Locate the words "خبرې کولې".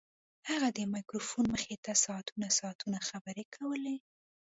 3.09-3.95